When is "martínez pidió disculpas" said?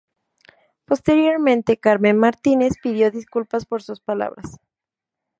2.17-3.67